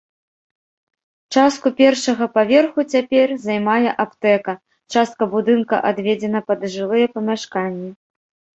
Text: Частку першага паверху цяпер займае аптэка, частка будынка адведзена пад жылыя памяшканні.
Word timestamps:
Частку 1.35 1.67
першага 1.81 2.25
паверху 2.37 2.79
цяпер 2.95 3.27
займае 3.45 3.89
аптэка, 4.05 4.57
частка 4.97 5.23
будынка 5.37 5.75
адведзена 5.93 6.39
пад 6.51 6.59
жылыя 6.77 7.07
памяшканні. 7.17 7.89